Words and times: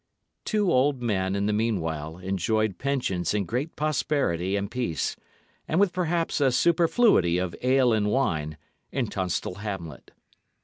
Two 0.45 0.71
old 0.71 1.03
men 1.03 1.35
in 1.35 1.45
the 1.45 1.53
meanwhile 1.53 2.17
enjoyed 2.17 2.79
pensions 2.79 3.35
in 3.35 3.45
great 3.45 3.75
prosperity 3.75 4.55
and 4.55 4.71
peace, 4.71 5.15
and 5.67 5.79
with 5.79 5.93
perhaps 5.93 6.41
a 6.41 6.51
superfluity 6.51 7.37
of 7.37 7.55
ale 7.61 7.93
and 7.93 8.07
wine, 8.09 8.57
in 8.91 9.05
Tunstall 9.05 9.59
hamlet. 9.61 10.09